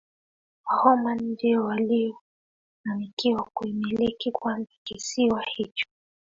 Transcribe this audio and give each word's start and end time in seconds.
Waoman 0.65 1.21
ndio 1.21 1.63
walifanikiwa 1.65 3.49
kuimiliki 3.53 4.31
kwanza 4.31 4.71
kisiwa 4.83 5.41
hicho 5.55 5.85